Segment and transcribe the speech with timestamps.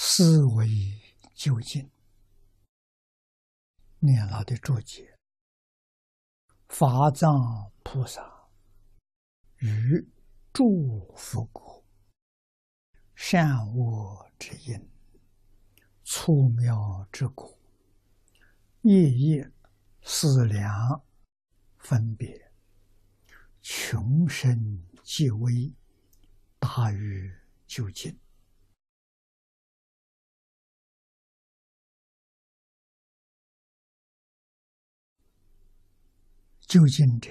[0.00, 0.68] 思维
[1.34, 1.90] 究竟，
[3.98, 5.18] 念老的注解：
[6.68, 8.48] 法藏菩萨
[9.56, 10.08] 于
[10.52, 11.84] 诸佛国
[13.16, 14.88] 善恶之因，
[16.04, 17.58] 粗妙之果，
[18.82, 19.52] 夜夜
[20.02, 21.02] 思量
[21.76, 22.52] 分别，
[23.60, 25.74] 穷深极微，
[26.60, 27.36] 大于
[27.66, 28.16] 究竟。
[36.68, 37.30] 究竟者，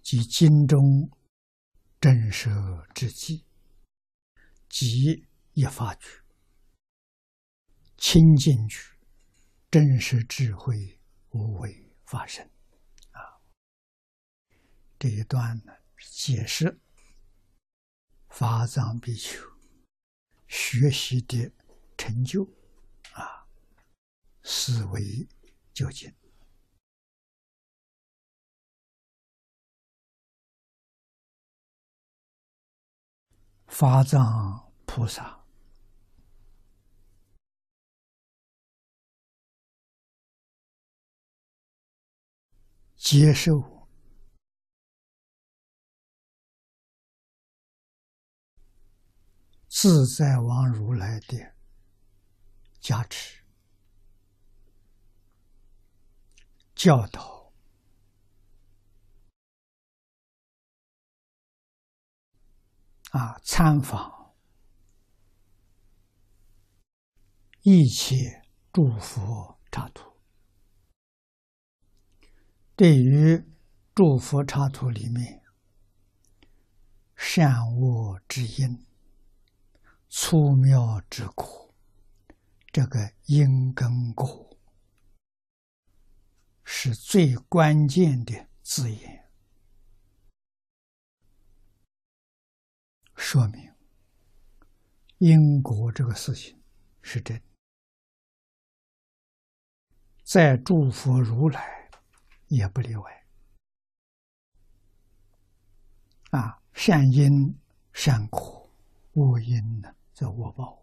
[0.00, 1.10] 即经中
[2.00, 2.48] 真实
[2.94, 3.44] 之际，
[4.66, 6.08] 即一发句、
[7.98, 8.78] 清净句、
[9.70, 10.98] 真实智慧
[11.32, 12.42] 无为发生。
[13.10, 13.20] 啊，
[14.98, 16.80] 这一段呢，解释
[18.30, 19.38] 法藏比丘
[20.48, 21.52] 学习的
[21.98, 22.42] 成就，
[23.12, 23.46] 啊，
[24.42, 25.28] 思维
[25.74, 26.10] 究竟。
[33.76, 35.44] 法藏菩萨。
[42.94, 43.88] 接受。
[49.68, 51.54] 自在王如来的
[52.78, 53.42] 加持、
[56.76, 57.33] 教导。
[63.14, 63.38] 啊！
[63.44, 64.34] 参访
[67.62, 70.18] 一切诸佛刹土，
[72.74, 73.40] 对于
[73.94, 75.44] 诸佛刹土里面
[77.14, 78.84] 善恶之因、
[80.08, 81.72] 粗妙之果，
[82.72, 84.58] 这个因跟果
[86.64, 89.23] 是最关键的字眼。
[93.34, 93.68] 说明
[95.18, 96.56] 因果这个事情
[97.02, 97.42] 是真，
[100.22, 101.90] 在诸佛如来
[102.46, 103.26] 也不例外。
[106.30, 107.52] 啊，善因
[107.92, 108.70] 善果，
[109.14, 110.80] 恶因呢则恶报。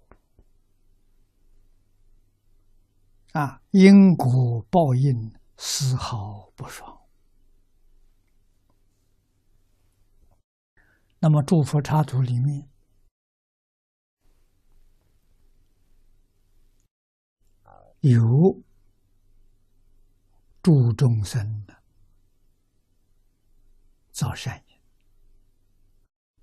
[3.31, 7.00] 啊，因果报应丝毫不爽。
[11.23, 12.67] 那么，诸佛插图里面
[17.99, 18.59] 有
[20.63, 21.83] 诸众生的
[24.11, 24.81] 造善业，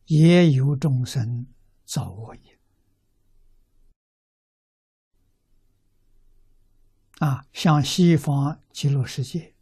[0.06, 1.48] 也有众生
[1.84, 2.60] 造恶业。
[7.18, 9.56] 啊，像西方极乐世界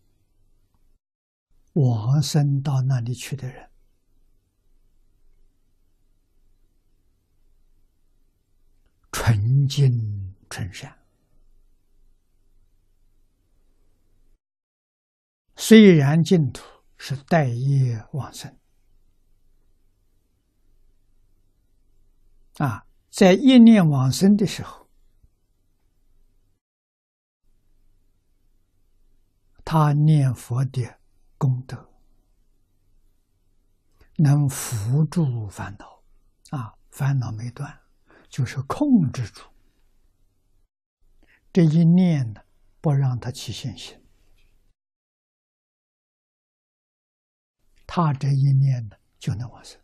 [1.73, 3.71] 往生到那里去的人。
[9.27, 10.97] 纯净纯善，
[15.57, 16.63] 虽然净土
[16.97, 18.57] 是待业往生
[22.59, 24.89] 啊，在一念往生的时候，
[29.65, 31.01] 他念佛的
[31.37, 31.91] 功德
[34.19, 36.01] 能扶助烦恼
[36.57, 37.86] 啊，烦恼没断。
[38.37, 39.41] 就是控制住
[41.55, 42.43] 这一念呢，
[42.83, 43.99] 不让它起现行，
[47.87, 49.81] 他这一念呢就能往生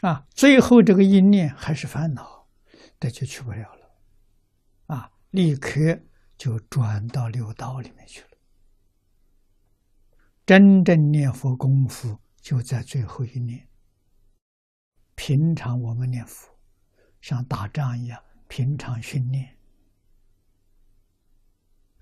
[0.00, 0.26] 啊。
[0.30, 2.48] 最后这个一念还是烦恼，
[2.98, 3.90] 那就去不了了
[4.86, 6.00] 啊，立刻
[6.38, 8.30] 就转到六道里面去了。
[10.46, 13.68] 真正念佛功夫就在最后一念。
[15.16, 16.56] 平常我们念佛，
[17.20, 19.58] 像打仗一样，平常训练。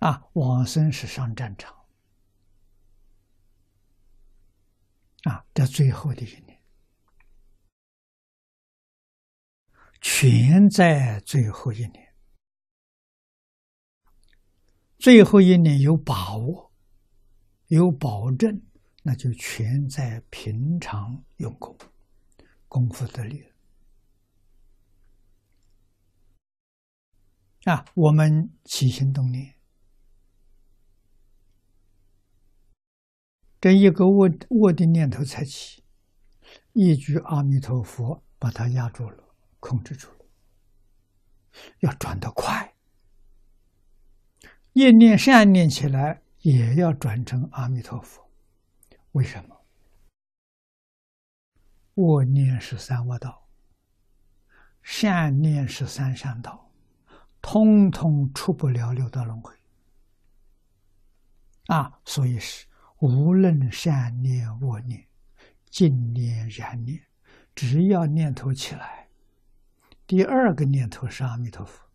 [0.01, 1.75] 啊，往生是上战场。
[5.23, 6.61] 啊，这最后的一年，
[10.03, 12.15] 全在最后一年。
[14.99, 16.71] 最后一年有把握，
[17.69, 18.63] 有保证，
[19.03, 21.75] 那就全在平常用功。
[22.75, 23.47] 功夫得力
[27.67, 27.85] 啊！
[27.95, 29.55] 我们起心动念，
[33.61, 35.85] 这一个恶恶的念头才起，
[36.73, 39.23] 一句阿弥陀佛，把它压住了，
[39.61, 40.27] 控制住了，
[41.79, 42.75] 要转得快。
[44.73, 48.29] 念念善念起来，也要转成阿弥陀佛。
[49.13, 49.54] 为什么？
[51.95, 53.47] 恶念是三恶道，
[54.83, 56.71] 善念是三善道，
[57.41, 59.55] 通通出不了六道轮回。
[61.67, 62.67] 啊，所以是
[62.99, 65.07] 无论善念、恶念、
[65.71, 67.01] 净念、染念，
[67.55, 69.09] 只要念头起来，
[70.07, 71.89] 第二个念头是阿弥陀佛，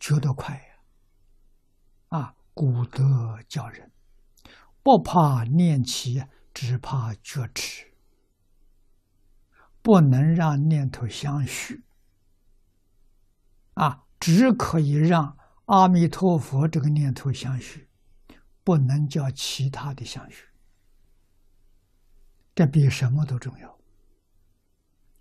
[0.00, 0.54] 觉得快
[2.08, 2.18] 呀！
[2.18, 3.92] 啊，古德教人
[4.82, 6.24] 不怕念起，
[6.54, 7.89] 只怕觉迟。
[9.90, 11.82] 不能让念头相续，
[13.74, 17.88] 啊，只可以让阿弥陀佛这个念头相续，
[18.62, 20.46] 不能叫其他的相续。
[22.54, 23.80] 这比什么都重要。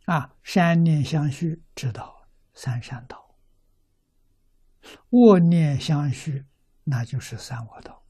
[0.05, 3.17] 啊，善念相续，知道三善道；
[5.09, 6.45] 恶念相续，
[6.83, 8.03] 那就是三恶道。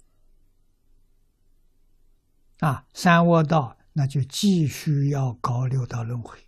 [2.60, 3.78] 啊，三恶道。
[3.92, 6.48] 那就继续要搞六道轮回，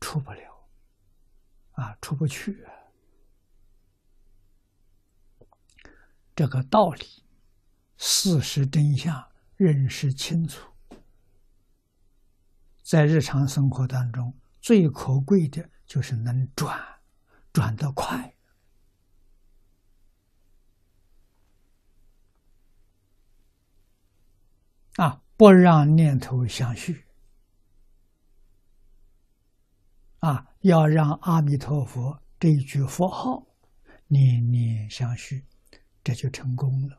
[0.00, 0.68] 出不了，
[1.72, 2.66] 啊，出不去。
[6.34, 7.24] 这个道理，
[7.96, 10.70] 事实真相认识清楚，
[12.82, 17.00] 在日常生活当中，最可贵的就是能转，
[17.52, 18.34] 转得快，
[24.96, 25.22] 啊。
[25.38, 27.06] 不让念头相续，
[30.20, 33.46] 啊，要让阿弥陀佛这一句佛号
[34.08, 35.44] 念念相续，
[36.02, 36.98] 这就成功了。